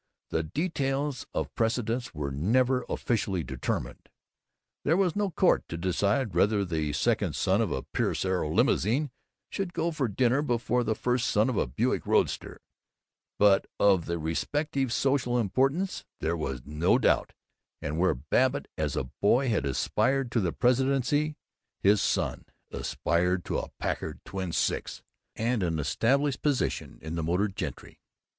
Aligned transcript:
The 0.31 0.41
details 0.41 1.27
of 1.31 1.53
precedence 1.53 2.11
were 2.11 2.31
never 2.31 2.83
officially 2.89 3.43
determined. 3.43 4.09
There 4.83 4.97
was 4.97 5.15
no 5.15 5.29
court 5.29 5.67
to 5.69 5.77
decide 5.77 6.33
whether 6.33 6.65
the 6.65 6.91
second 6.93 7.35
son 7.35 7.61
of 7.61 7.71
a 7.71 7.83
Pierce 7.83 8.25
Arrow 8.25 8.49
limousine 8.51 9.11
should 9.51 9.73
go 9.75 9.89
in 9.89 9.93
to 9.93 10.07
dinner 10.07 10.41
before 10.41 10.83
the 10.83 10.95
first 10.95 11.29
son 11.29 11.51
of 11.51 11.57
a 11.57 11.67
Buick 11.67 12.07
roadster, 12.07 12.63
but 13.37 13.67
of 13.79 14.07
their 14.07 14.17
respective 14.17 14.91
social 14.91 15.37
importance 15.37 16.03
there 16.19 16.35
was 16.35 16.63
no 16.65 16.97
doubt; 16.97 17.33
and 17.79 17.99
where 17.99 18.15
Babbitt 18.15 18.67
as 18.79 18.95
a 18.95 19.03
boy 19.21 19.49
had 19.49 19.67
aspired 19.67 20.31
to 20.31 20.39
the 20.39 20.51
presidency, 20.51 21.35
his 21.79 22.01
son 22.01 22.45
Ted 22.71 22.81
aspired 22.81 23.45
to 23.45 23.59
a 23.59 23.69
Packard 23.77 24.19
twin 24.25 24.51
six 24.51 25.03
and 25.35 25.61
an 25.61 25.77
established 25.77 26.41
position 26.41 26.97
in 27.03 27.13
the 27.13 27.21
motored 27.21 27.55
gentry. 27.55 27.99